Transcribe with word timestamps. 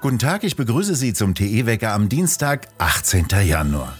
Guten 0.00 0.20
Tag, 0.20 0.44
ich 0.44 0.54
begrüße 0.54 0.94
Sie 0.94 1.12
zum 1.12 1.34
TE-Wecker 1.34 1.92
am 1.92 2.08
Dienstag, 2.08 2.68
18. 2.78 3.26
Januar. 3.44 3.98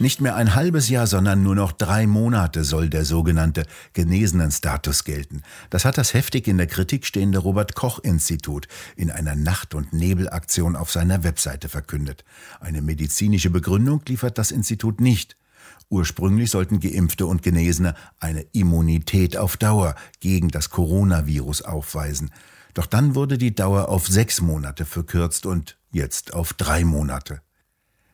Nicht 0.00 0.20
mehr 0.20 0.34
ein 0.34 0.56
halbes 0.56 0.88
Jahr, 0.88 1.06
sondern 1.06 1.44
nur 1.44 1.54
noch 1.54 1.70
drei 1.70 2.08
Monate 2.08 2.64
soll 2.64 2.88
der 2.88 3.04
sogenannte 3.04 3.64
Genesenen-Status 3.92 5.04
gelten. 5.04 5.42
Das 5.70 5.84
hat 5.84 5.98
das 5.98 6.14
heftig 6.14 6.48
in 6.48 6.58
der 6.58 6.66
Kritik 6.66 7.06
stehende 7.06 7.38
Robert 7.38 7.76
Koch-Institut 7.76 8.66
in 8.96 9.12
einer 9.12 9.36
Nacht- 9.36 9.76
und 9.76 9.92
Nebelaktion 9.92 10.74
auf 10.74 10.90
seiner 10.90 11.22
Webseite 11.22 11.68
verkündet. 11.68 12.24
Eine 12.58 12.82
medizinische 12.82 13.50
Begründung 13.50 14.02
liefert 14.08 14.36
das 14.36 14.50
Institut 14.50 15.00
nicht. 15.00 15.36
Ursprünglich 15.90 16.50
sollten 16.50 16.80
Geimpfte 16.80 17.26
und 17.26 17.44
Genesene 17.44 17.94
eine 18.18 18.42
Immunität 18.52 19.36
auf 19.36 19.56
Dauer 19.56 19.94
gegen 20.18 20.48
das 20.48 20.70
Coronavirus 20.70 21.62
aufweisen. 21.62 22.32
Doch 22.74 22.86
dann 22.86 23.14
wurde 23.14 23.38
die 23.38 23.54
Dauer 23.54 23.88
auf 23.88 24.06
sechs 24.06 24.40
Monate 24.40 24.84
verkürzt 24.84 25.46
und 25.46 25.78
jetzt 25.92 26.34
auf 26.34 26.52
drei 26.52 26.84
Monate. 26.84 27.40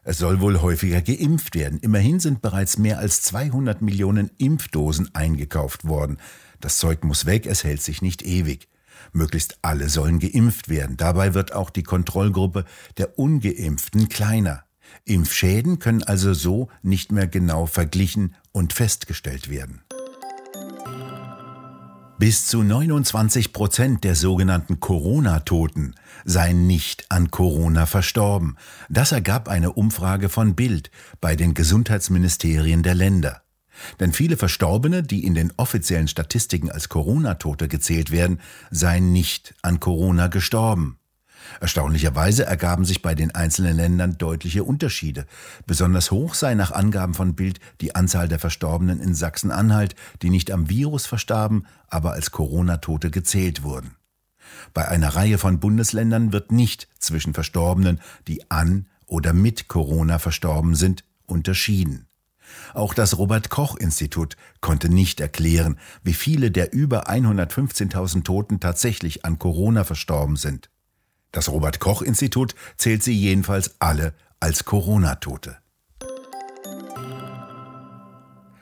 Es 0.02 0.18
soll 0.18 0.40
wohl 0.40 0.60
häufiger 0.62 1.02
geimpft 1.02 1.56
werden. 1.56 1.80
Immerhin 1.80 2.20
sind 2.20 2.40
bereits 2.40 2.78
mehr 2.78 3.00
als 3.00 3.22
200 3.22 3.82
Millionen 3.82 4.30
Impfdosen 4.38 5.12
eingekauft 5.14 5.84
worden. 5.86 6.18
Das 6.60 6.78
Zeug 6.78 7.02
muss 7.02 7.26
weg, 7.26 7.46
es 7.46 7.64
hält 7.64 7.82
sich 7.82 8.02
nicht 8.02 8.22
ewig. 8.22 8.68
Möglichst 9.12 9.58
alle 9.62 9.88
sollen 9.88 10.20
geimpft 10.20 10.68
werden. 10.68 10.96
Dabei 10.96 11.34
wird 11.34 11.52
auch 11.52 11.70
die 11.70 11.82
Kontrollgruppe 11.82 12.64
der 12.98 13.18
ungeimpften 13.18 14.08
kleiner. 14.08 14.64
Impfschäden 15.04 15.78
können 15.78 16.02
also 16.02 16.34
so 16.34 16.68
nicht 16.82 17.10
mehr 17.10 17.26
genau 17.26 17.66
verglichen 17.66 18.36
und 18.52 18.72
festgestellt 18.72 19.50
werden. 19.50 19.82
Bis 22.18 22.46
zu 22.46 22.62
29 22.62 23.52
Prozent 23.52 24.02
der 24.02 24.14
sogenannten 24.14 24.80
Corona-Toten 24.80 25.94
seien 26.24 26.66
nicht 26.66 27.04
an 27.10 27.30
Corona 27.30 27.84
verstorben. 27.84 28.56
Das 28.88 29.12
ergab 29.12 29.48
eine 29.48 29.72
Umfrage 29.72 30.30
von 30.30 30.54
Bild 30.54 30.90
bei 31.20 31.36
den 31.36 31.52
Gesundheitsministerien 31.52 32.82
der 32.82 32.94
Länder. 32.94 33.42
Denn 34.00 34.14
viele 34.14 34.38
Verstorbene, 34.38 35.02
die 35.02 35.26
in 35.26 35.34
den 35.34 35.52
offiziellen 35.58 36.08
Statistiken 36.08 36.70
als 36.70 36.88
Corona-Tote 36.88 37.68
gezählt 37.68 38.10
werden, 38.10 38.40
seien 38.70 39.12
nicht 39.12 39.54
an 39.60 39.78
Corona 39.78 40.28
gestorben. 40.28 40.98
Erstaunlicherweise 41.60 42.44
ergaben 42.44 42.84
sich 42.84 43.02
bei 43.02 43.14
den 43.14 43.34
einzelnen 43.34 43.76
Ländern 43.76 44.18
deutliche 44.18 44.64
Unterschiede. 44.64 45.26
Besonders 45.66 46.10
hoch 46.10 46.34
sei 46.34 46.54
nach 46.54 46.72
Angaben 46.72 47.14
von 47.14 47.34
Bild 47.34 47.60
die 47.80 47.94
Anzahl 47.94 48.28
der 48.28 48.38
Verstorbenen 48.38 49.00
in 49.00 49.14
Sachsen-Anhalt, 49.14 49.94
die 50.22 50.30
nicht 50.30 50.50
am 50.50 50.68
Virus 50.68 51.06
verstarben, 51.06 51.66
aber 51.88 52.12
als 52.12 52.30
Corona-Tote 52.30 53.10
gezählt 53.10 53.62
wurden. 53.62 53.96
Bei 54.74 54.88
einer 54.88 55.16
Reihe 55.16 55.38
von 55.38 55.60
Bundesländern 55.60 56.32
wird 56.32 56.52
nicht 56.52 56.88
zwischen 56.98 57.34
Verstorbenen, 57.34 58.00
die 58.28 58.50
an 58.50 58.86
oder 59.06 59.32
mit 59.32 59.68
Corona 59.68 60.18
verstorben 60.18 60.74
sind, 60.74 61.04
unterschieden. 61.26 62.06
Auch 62.74 62.94
das 62.94 63.18
Robert 63.18 63.50
Koch 63.50 63.76
Institut 63.76 64.36
konnte 64.60 64.88
nicht 64.88 65.20
erklären, 65.20 65.78
wie 66.02 66.14
viele 66.14 66.50
der 66.50 66.72
über 66.72 67.08
115.000 67.08 68.24
Toten 68.24 68.60
tatsächlich 68.60 69.24
an 69.24 69.38
Corona 69.38 69.84
verstorben 69.84 70.36
sind. 70.36 70.70
Das 71.36 71.50
Robert 71.50 71.80
Koch 71.80 72.00
Institut 72.00 72.54
zählt 72.78 73.02
sie 73.02 73.12
jedenfalls 73.12 73.74
alle 73.78 74.14
als 74.40 74.64
Corona-Tote. 74.64 75.58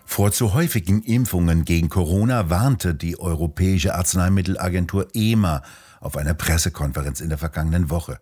Vor 0.05 0.33
zu 0.33 0.55
häufigen 0.55 1.00
Impfungen 1.05 1.64
gegen 1.64 1.89
Corona 1.89 2.50
warnte 2.50 2.97
die 2.97 3.17
Europäische 3.17 3.95
Arzneimittelagentur 3.95 5.06
EMA 5.14 5.62
auf 6.00 6.17
einer 6.17 6.34
Pressekonferenz 6.34 7.20
in 7.20 7.28
der 7.28 7.39
vergangenen 7.39 7.91
Woche. 7.91 8.19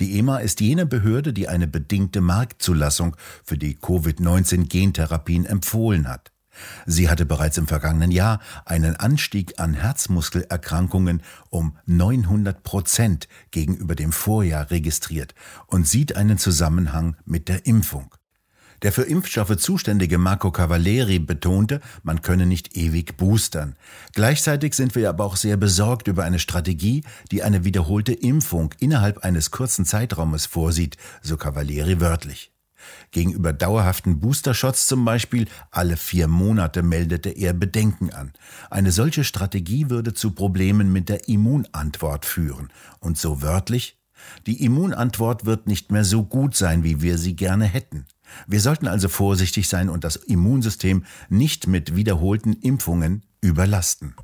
Die 0.00 0.18
EMA 0.18 0.40
ist 0.40 0.60
jene 0.60 0.84
Behörde, 0.84 1.32
die 1.32 1.48
eine 1.48 1.66
bedingte 1.66 2.20
Marktzulassung 2.20 3.16
für 3.42 3.56
die 3.56 3.74
Covid-19-Gentherapien 3.74 5.46
empfohlen 5.46 6.08
hat. 6.08 6.33
Sie 6.86 7.08
hatte 7.08 7.26
bereits 7.26 7.58
im 7.58 7.66
vergangenen 7.66 8.10
Jahr 8.10 8.40
einen 8.64 8.96
Anstieg 8.96 9.58
an 9.58 9.74
Herzmuskelerkrankungen 9.74 11.22
um 11.50 11.76
900 11.86 12.62
Prozent 12.62 13.28
gegenüber 13.50 13.94
dem 13.94 14.12
Vorjahr 14.12 14.70
registriert 14.70 15.34
und 15.66 15.86
sieht 15.86 16.16
einen 16.16 16.38
Zusammenhang 16.38 17.16
mit 17.24 17.48
der 17.48 17.66
Impfung. 17.66 18.14
Der 18.84 18.92
für 18.92 19.02
Impfstoffe 19.02 19.56
zuständige 19.56 20.18
Marco 20.18 20.50
Cavalieri 20.50 21.18
betonte, 21.18 21.80
man 22.02 22.20
könne 22.20 22.44
nicht 22.44 22.76
ewig 22.76 23.16
boostern. 23.16 23.76
Gleichzeitig 24.12 24.74
sind 24.74 24.94
wir 24.94 25.08
aber 25.08 25.24
auch 25.24 25.36
sehr 25.36 25.56
besorgt 25.56 26.06
über 26.06 26.24
eine 26.24 26.38
Strategie, 26.38 27.02
die 27.30 27.42
eine 27.42 27.64
wiederholte 27.64 28.12
Impfung 28.12 28.74
innerhalb 28.80 29.24
eines 29.24 29.50
kurzen 29.50 29.86
Zeitraumes 29.86 30.44
vorsieht, 30.46 30.98
so 31.22 31.38
Cavalieri 31.38 32.00
wörtlich. 32.00 32.53
Gegenüber 33.10 33.52
dauerhaften 33.52 34.20
Boostershots 34.20 34.86
zum 34.86 35.04
Beispiel 35.04 35.46
alle 35.70 35.96
vier 35.96 36.28
Monate 36.28 36.82
meldete 36.82 37.30
er 37.30 37.52
Bedenken 37.52 38.12
an. 38.12 38.32
Eine 38.70 38.92
solche 38.92 39.24
Strategie 39.24 39.90
würde 39.90 40.14
zu 40.14 40.32
Problemen 40.32 40.92
mit 40.92 41.08
der 41.08 41.28
Immunantwort 41.28 42.24
führen. 42.24 42.70
Und 43.00 43.18
so 43.18 43.42
wörtlich, 43.42 43.98
die 44.46 44.64
Immunantwort 44.64 45.44
wird 45.44 45.66
nicht 45.66 45.92
mehr 45.92 46.04
so 46.04 46.24
gut 46.24 46.56
sein, 46.56 46.84
wie 46.84 47.02
wir 47.02 47.18
sie 47.18 47.36
gerne 47.36 47.66
hätten. 47.66 48.06
Wir 48.46 48.60
sollten 48.60 48.88
also 48.88 49.08
vorsichtig 49.08 49.68
sein 49.68 49.88
und 49.88 50.04
das 50.04 50.16
Immunsystem 50.16 51.04
nicht 51.28 51.66
mit 51.66 51.94
wiederholten 51.94 52.54
Impfungen 52.54 53.24
überlasten. 53.40 54.14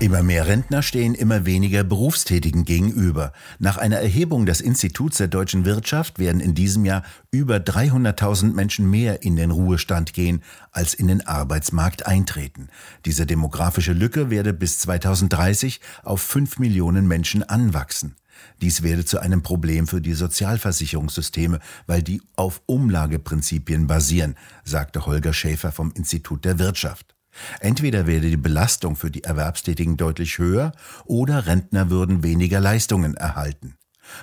Immer 0.00 0.22
mehr 0.22 0.46
Rentner 0.46 0.82
stehen 0.82 1.16
immer 1.16 1.44
weniger 1.44 1.82
Berufstätigen 1.82 2.64
gegenüber. 2.64 3.32
Nach 3.58 3.78
einer 3.78 3.96
Erhebung 3.96 4.46
des 4.46 4.60
Instituts 4.60 5.16
der 5.16 5.26
deutschen 5.26 5.64
Wirtschaft 5.64 6.20
werden 6.20 6.40
in 6.40 6.54
diesem 6.54 6.84
Jahr 6.84 7.02
über 7.32 7.56
300.000 7.56 8.52
Menschen 8.52 8.88
mehr 8.88 9.24
in 9.24 9.34
den 9.34 9.50
Ruhestand 9.50 10.12
gehen, 10.12 10.44
als 10.70 10.94
in 10.94 11.08
den 11.08 11.26
Arbeitsmarkt 11.26 12.06
eintreten. 12.06 12.68
Diese 13.06 13.26
demografische 13.26 13.92
Lücke 13.92 14.30
werde 14.30 14.52
bis 14.52 14.78
2030 14.78 15.80
auf 16.04 16.20
5 16.22 16.60
Millionen 16.60 17.08
Menschen 17.08 17.42
anwachsen. 17.42 18.14
Dies 18.62 18.84
werde 18.84 19.04
zu 19.04 19.18
einem 19.18 19.42
Problem 19.42 19.88
für 19.88 20.00
die 20.00 20.14
Sozialversicherungssysteme, 20.14 21.58
weil 21.88 22.04
die 22.04 22.22
auf 22.36 22.62
Umlageprinzipien 22.66 23.88
basieren, 23.88 24.36
sagte 24.62 25.06
Holger 25.06 25.32
Schäfer 25.32 25.72
vom 25.72 25.90
Institut 25.90 26.44
der 26.44 26.60
Wirtschaft. 26.60 27.17
Entweder 27.60 28.06
werde 28.06 28.30
die 28.30 28.36
Belastung 28.36 28.96
für 28.96 29.10
die 29.10 29.24
Erwerbstätigen 29.24 29.96
deutlich 29.96 30.38
höher 30.38 30.72
oder 31.04 31.46
Rentner 31.46 31.90
würden 31.90 32.22
weniger 32.22 32.60
Leistungen 32.60 33.14
erhalten. 33.14 33.74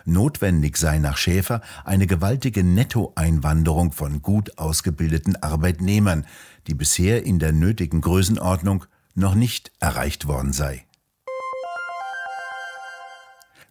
Notwendig 0.06 0.78
sei 0.78 0.98
nach 0.98 1.18
Schäfer 1.18 1.62
eine 1.84 2.08
gewaltige 2.08 2.64
Nettoeinwanderung 2.64 3.92
von 3.92 4.22
gut 4.22 4.58
ausgebildeten 4.58 5.36
Arbeitnehmern, 5.36 6.26
die 6.68 6.74
bisher 6.74 7.24
in 7.24 7.40
der 7.40 7.52
nötigen 7.52 8.02
Größenordnung 8.02 8.86
noch 9.14 9.36
nicht 9.36 9.72
erreicht 9.80 10.28
worden 10.28 10.54
sei. 10.54 10.86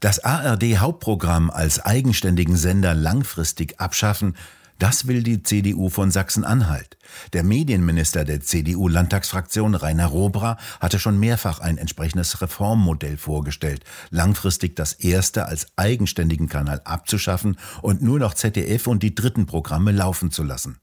Das 0.00 0.22
ARD 0.22 0.78
Hauptprogramm 0.78 1.50
als 1.50 1.80
eigenständigen 1.80 2.56
Sender 2.56 2.94
langfristig 2.94 3.80
abschaffen, 3.80 4.36
das 4.78 5.06
will 5.06 5.22
die 5.22 5.42
CDU 5.42 5.88
von 5.88 6.10
Sachsen-Anhalt. 6.10 6.96
Der 7.32 7.44
Medienminister 7.44 8.24
der 8.24 8.40
CDU-Landtagsfraktion 8.40 9.74
Rainer 9.74 10.06
Robra 10.06 10.58
hatte 10.80 10.98
schon 10.98 11.18
mehrfach 11.18 11.60
ein 11.60 11.78
entsprechendes 11.78 12.40
Reformmodell 12.40 13.16
vorgestellt, 13.16 13.84
langfristig 14.10 14.76
das 14.76 14.92
erste 14.92 15.46
als 15.46 15.66
eigenständigen 15.76 16.48
Kanal 16.48 16.80
abzuschaffen 16.84 17.56
und 17.82 18.02
nur 18.02 18.18
noch 18.18 18.34
ZDF 18.34 18.86
und 18.86 19.02
die 19.02 19.14
dritten 19.14 19.46
Programme 19.46 19.92
laufen 19.92 20.30
zu 20.30 20.42
lassen. 20.42 20.78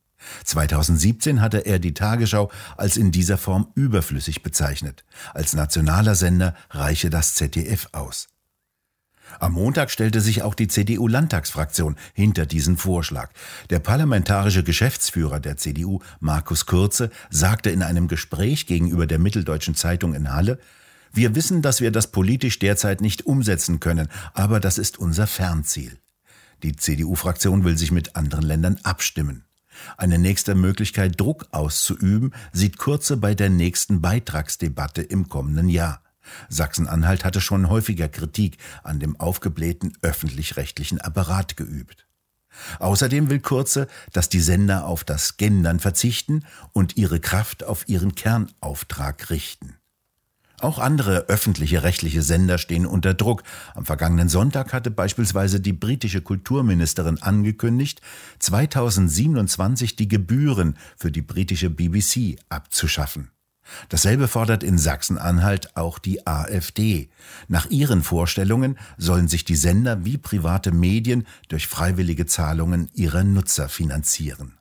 2017 0.45 1.41
hatte 1.41 1.65
er 1.65 1.79
die 1.79 1.93
Tagesschau 1.93 2.51
als 2.77 2.97
in 2.97 3.11
dieser 3.11 3.37
Form 3.37 3.67
überflüssig 3.75 4.43
bezeichnet. 4.43 5.03
Als 5.33 5.53
nationaler 5.53 6.15
Sender 6.15 6.55
reiche 6.69 7.09
das 7.09 7.35
ZDF 7.35 7.89
aus. 7.91 8.27
Am 9.39 9.53
Montag 9.53 9.91
stellte 9.91 10.21
sich 10.21 10.43
auch 10.43 10.55
die 10.55 10.67
CDU-Landtagsfraktion 10.67 11.95
hinter 12.13 12.45
diesen 12.45 12.77
Vorschlag. 12.77 13.31
Der 13.69 13.79
parlamentarische 13.79 14.63
Geschäftsführer 14.63 15.39
der 15.39 15.57
CDU, 15.57 15.99
Markus 16.19 16.65
Kurze, 16.65 17.09
sagte 17.29 17.69
in 17.69 17.83
einem 17.83 18.07
Gespräch 18.07 18.65
gegenüber 18.65 19.07
der 19.07 19.19
Mitteldeutschen 19.19 19.75
Zeitung 19.75 20.13
in 20.13 20.33
Halle, 20.33 20.59
wir 21.13 21.35
wissen, 21.35 21.61
dass 21.61 21.81
wir 21.81 21.91
das 21.91 22.07
politisch 22.11 22.59
derzeit 22.59 23.01
nicht 23.01 23.25
umsetzen 23.25 23.79
können, 23.79 24.07
aber 24.33 24.59
das 24.59 24.77
ist 24.77 24.97
unser 24.97 25.27
Fernziel. 25.27 25.97
Die 26.63 26.75
CDU-Fraktion 26.75 27.63
will 27.63 27.77
sich 27.77 27.91
mit 27.91 28.15
anderen 28.15 28.45
Ländern 28.45 28.79
abstimmen. 28.83 29.43
Eine 29.97 30.19
nächste 30.19 30.55
Möglichkeit, 30.55 31.19
Druck 31.19 31.47
auszuüben, 31.51 32.33
sieht 32.51 32.77
Kurze 32.77 33.17
bei 33.17 33.35
der 33.35 33.49
nächsten 33.49 34.01
Beitragsdebatte 34.01 35.01
im 35.01 35.27
kommenden 35.27 35.69
Jahr. 35.69 36.01
Sachsen-Anhalt 36.49 37.25
hatte 37.25 37.41
schon 37.41 37.69
häufiger 37.69 38.09
Kritik 38.09 38.57
an 38.83 38.99
dem 38.99 39.19
aufgeblähten 39.19 39.93
öffentlich-rechtlichen 40.01 41.01
Apparat 41.01 41.57
geübt. 41.57 42.07
Außerdem 42.79 43.29
will 43.29 43.39
Kurze, 43.39 43.87
dass 44.11 44.29
die 44.29 44.41
Sender 44.41 44.85
auf 44.85 45.03
das 45.03 45.37
Gendern 45.37 45.79
verzichten 45.79 46.45
und 46.73 46.97
ihre 46.97 47.19
Kraft 47.19 47.63
auf 47.63 47.87
ihren 47.87 48.15
Kernauftrag 48.15 49.29
richten. 49.29 49.77
Auch 50.59 50.77
andere 50.77 51.25
öffentliche 51.27 51.81
rechtliche 51.81 52.21
Sender 52.21 52.59
stehen 52.59 52.85
unter 52.85 53.15
Druck. 53.15 53.41
Am 53.73 53.83
vergangenen 53.83 54.29
Sonntag 54.29 54.73
hatte 54.73 54.91
beispielsweise 54.91 55.59
die 55.59 55.73
britische 55.73 56.21
Kulturministerin 56.21 57.19
angekündigt, 57.19 57.99
2027 58.37 59.95
die 59.95 60.07
Gebühren 60.07 60.77
für 60.97 61.11
die 61.11 61.23
britische 61.23 61.71
BBC 61.71 62.37
abzuschaffen. 62.49 63.31
Dasselbe 63.89 64.27
fordert 64.27 64.63
in 64.63 64.77
Sachsen-Anhalt 64.77 65.75
auch 65.75 65.99
die 65.99 66.25
AfD. 66.27 67.09
Nach 67.47 67.69
ihren 67.69 68.03
Vorstellungen 68.03 68.77
sollen 68.97 69.27
sich 69.27 69.45
die 69.45 69.55
Sender 69.55 70.05
wie 70.05 70.17
private 70.17 70.71
Medien 70.71 71.27
durch 71.49 71.67
freiwillige 71.67 72.25
Zahlungen 72.25 72.89
ihrer 72.93 73.23
Nutzer 73.23 73.69
finanzieren. 73.69 74.60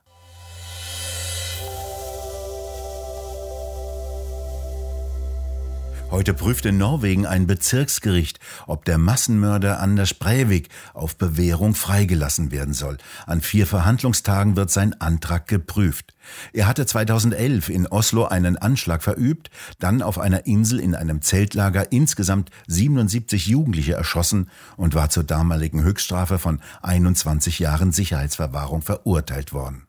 Heute 6.11 6.33
prüft 6.33 6.65
in 6.65 6.77
Norwegen 6.77 7.25
ein 7.25 7.47
Bezirksgericht, 7.47 8.41
ob 8.67 8.83
der 8.83 8.97
Massenmörder 8.97 9.79
Anders 9.79 10.13
Breivik 10.13 10.67
auf 10.93 11.15
Bewährung 11.15 11.73
freigelassen 11.73 12.51
werden 12.51 12.73
soll. 12.73 12.97
An 13.25 13.39
vier 13.39 13.65
Verhandlungstagen 13.65 14.57
wird 14.57 14.71
sein 14.71 14.99
Antrag 14.99 15.47
geprüft. 15.47 16.13
Er 16.51 16.67
hatte 16.67 16.85
2011 16.85 17.69
in 17.69 17.87
Oslo 17.87 18.25
einen 18.25 18.57
Anschlag 18.57 19.03
verübt, 19.03 19.51
dann 19.79 20.01
auf 20.01 20.19
einer 20.19 20.45
Insel 20.45 20.81
in 20.81 20.95
einem 20.95 21.21
Zeltlager 21.21 21.93
insgesamt 21.93 22.49
77 22.67 23.47
Jugendliche 23.47 23.93
erschossen 23.93 24.49
und 24.75 24.93
war 24.93 25.09
zur 25.09 25.23
damaligen 25.23 25.81
Höchststrafe 25.81 26.39
von 26.39 26.59
21 26.81 27.59
Jahren 27.59 27.93
Sicherheitsverwahrung 27.93 28.81
verurteilt 28.81 29.53
worden. 29.53 29.87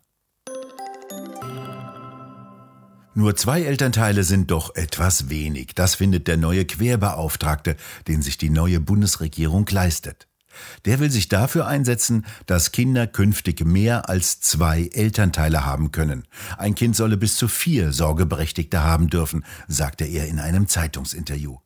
Nur 3.15 3.37
zwei 3.37 3.63
Elternteile 3.63 4.25
sind 4.25 4.51
doch 4.51 4.75
etwas 4.75 5.29
wenig. 5.29 5.75
Das 5.75 5.97
findet 5.97 6.29
der 6.29 6.39
neue 6.39 6.65
Querbeauftragte, 6.65 7.77
den 8.09 8.23
sich 8.23 8.39
die 8.39 8.49
neue 8.49 8.81
Bundesregierung 8.81 9.67
leistet. 9.71 10.29
Der 10.87 10.99
will 10.99 11.11
sich 11.11 11.29
dafür 11.29 11.67
einsetzen, 11.67 12.25
dass 12.47 12.73
Kinder 12.73 13.07
künftig 13.07 13.65
mehr 13.67 14.09
als 14.09 14.41
zwei 14.41 14.89
Elternteile 14.93 15.67
haben 15.67 15.93
können. 15.93 16.25
Ein 16.57 16.75
Kind 16.75 16.97
solle 16.97 17.19
bis 17.19 17.37
zu 17.37 17.49
vier 17.49 17.93
Sorgeberechtigte 17.93 18.83
haben 18.83 19.09
dürfen, 19.09 19.45
sagte 19.69 20.05
er 20.07 20.27
in 20.29 20.39
einem 20.39 20.67
Zeitungsinterview. 20.67 21.59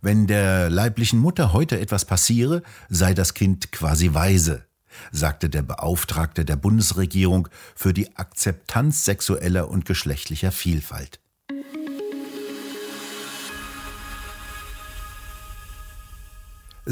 Wenn 0.00 0.26
der 0.26 0.70
leiblichen 0.70 1.20
Mutter 1.20 1.52
heute 1.52 1.78
etwas 1.78 2.04
passiere, 2.04 2.62
sei 2.88 3.14
das 3.14 3.34
Kind 3.34 3.70
quasi 3.70 4.12
weise 4.12 4.64
sagte 5.12 5.50
der 5.50 5.62
Beauftragte 5.62 6.44
der 6.44 6.56
Bundesregierung 6.56 7.48
für 7.74 7.92
die 7.92 8.16
Akzeptanz 8.16 9.04
sexueller 9.04 9.68
und 9.68 9.84
geschlechtlicher 9.84 10.52
Vielfalt. 10.52 11.20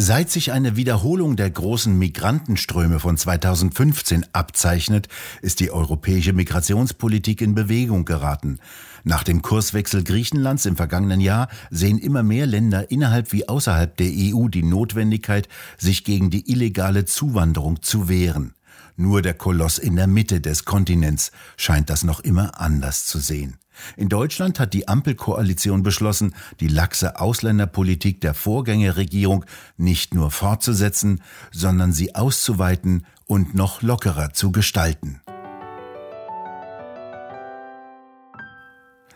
Seit 0.01 0.31
sich 0.31 0.53
eine 0.53 0.77
Wiederholung 0.77 1.35
der 1.35 1.51
großen 1.51 1.99
Migrantenströme 1.99 3.01
von 3.01 3.17
2015 3.17 4.27
abzeichnet, 4.33 5.09
ist 5.43 5.59
die 5.59 5.73
europäische 5.73 6.33
Migrationspolitik 6.33 7.41
in 7.41 7.57
Bewegung 7.57 8.05
geraten. 8.05 8.61
Nach 9.03 9.25
dem 9.25 9.43
Kurswechsel 9.43 10.05
Griechenlands 10.05 10.67
im 10.67 10.77
vergangenen 10.77 11.21
Jahr 11.21 11.49
sehen 11.71 11.99
immer 11.99 12.23
mehr 12.23 12.47
Länder 12.47 12.93
innerhalb 12.93 13.33
wie 13.33 13.49
außerhalb 13.49 13.97
der 13.97 14.13
EU 14.17 14.47
die 14.47 14.63
Notwendigkeit, 14.63 15.49
sich 15.79 16.05
gegen 16.05 16.31
die 16.31 16.49
illegale 16.49 17.05
Zuwanderung 17.05 17.83
zu 17.83 18.09
wehren. 18.09 18.55
Nur 18.95 19.21
der 19.21 19.35
Koloss 19.35 19.79
in 19.79 19.97
der 19.97 20.07
Mitte 20.07 20.41
des 20.41 20.65
Kontinents 20.65 21.33
scheint 21.57 21.91
das 21.91 22.05
noch 22.05 22.21
immer 22.21 22.61
anders 22.61 23.07
zu 23.07 23.19
sehen. 23.19 23.57
In 23.97 24.09
Deutschland 24.09 24.61
hat 24.61 24.75
die 24.75 24.89
Ampelkoalition 24.89 25.83
beschlossen, 25.83 26.35
die 26.61 26.69
laxe 26.69 27.21
Ausländerpolitik 27.21 28.21
der 28.21 28.35
Vorgängerregierung 28.35 29.45
nicht 29.77 30.15
nur 30.15 30.31
fortzusetzen, 30.31 31.23
sondern 31.51 31.93
sie 31.93 32.15
auszuweiten 32.15 33.07
und 33.27 33.55
noch 33.55 33.83
lockerer 33.83 34.33
zu 34.33 34.53
gestalten. 34.53 35.21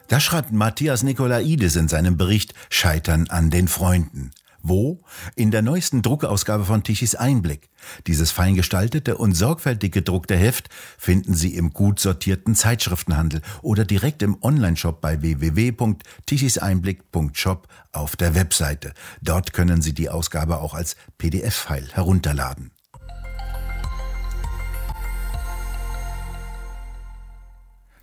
Das 0.08 0.22
schreibt 0.22 0.52
Matthias 0.52 1.02
Nikolaidis 1.02 1.74
in 1.76 1.88
seinem 1.88 2.18
Bericht 2.18 2.52
Scheitern 2.68 3.28
an 3.28 3.48
den 3.48 3.66
Freunden. 3.66 4.32
Wo? 4.62 5.02
In 5.34 5.50
der 5.50 5.62
neuesten 5.62 6.02
Druckausgabe 6.02 6.64
von 6.64 6.82
Tichys 6.82 7.14
Einblick. 7.14 7.68
Dieses 8.06 8.30
fein 8.30 8.54
gestaltete 8.54 9.18
und 9.18 9.34
sorgfältig 9.34 9.92
gedruckte 9.92 10.36
Heft 10.36 10.68
finden 10.98 11.34
Sie 11.34 11.56
im 11.56 11.72
gut 11.72 11.98
sortierten 11.98 12.54
Zeitschriftenhandel 12.54 13.40
oder 13.62 13.84
direkt 13.84 14.22
im 14.22 14.36
Onlineshop 14.40 15.00
bei 15.00 15.20
www.tichiseinblick.shop 15.20 17.66
auf 17.92 18.14
der 18.16 18.34
Webseite. 18.34 18.92
Dort 19.20 19.52
können 19.52 19.82
Sie 19.82 19.94
die 19.94 20.10
Ausgabe 20.10 20.60
auch 20.60 20.74
als 20.74 20.96
PDF-File 21.18 21.88
herunterladen. 21.92 22.70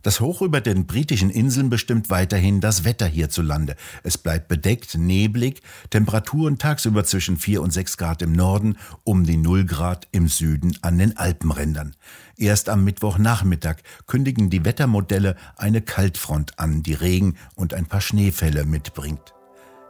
Das 0.09 0.21
Hoch 0.21 0.41
über 0.41 0.59
den 0.59 0.87
britischen 0.87 1.29
Inseln 1.29 1.69
bestimmt 1.69 2.09
weiterhin 2.09 2.61
das 2.61 2.83
Wetter 2.83 3.05
hierzulande. 3.05 3.75
Es 4.01 4.17
bleibt 4.17 4.47
bedeckt, 4.47 4.97
neblig, 4.97 5.61
Temperaturen 5.91 6.57
tagsüber 6.57 7.03
zwischen 7.03 7.37
4 7.37 7.61
und 7.61 7.71
6 7.71 7.97
Grad 7.97 8.23
im 8.23 8.31
Norden, 8.31 8.79
um 9.03 9.23
die 9.23 9.37
0 9.37 9.65
Grad 9.65 10.07
im 10.11 10.27
Süden 10.27 10.75
an 10.81 10.97
den 10.97 11.15
Alpenrändern. 11.15 11.95
Erst 12.37 12.69
am 12.69 12.83
Mittwochnachmittag 12.85 13.83
kündigen 14.07 14.49
die 14.49 14.65
Wettermodelle 14.65 15.35
eine 15.57 15.79
Kaltfront 15.79 16.57
an, 16.57 16.81
die 16.81 16.93
Regen 16.93 17.35
und 17.53 17.75
ein 17.75 17.85
paar 17.85 18.01
Schneefälle 18.01 18.65
mitbringt. 18.65 19.35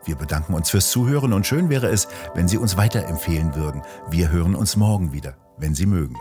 Wir 0.04 0.18
bedanken 0.18 0.54
uns 0.54 0.70
fürs 0.70 0.92
Zuhören 0.92 1.32
und 1.32 1.48
schön 1.48 1.70
wäre 1.70 1.88
es, 1.88 2.10
wenn 2.36 2.50
Sie 2.50 2.58
uns 2.58 2.76
weiterempfehlen 2.76 3.56
würden. 3.56 3.84
Wir 4.12 4.30
hören 4.32 4.56
uns 4.56 4.76
morgen 4.76 5.14
wieder, 5.14 5.38
wenn 5.58 5.76
Sie 5.76 5.86
mögen. 5.86 6.18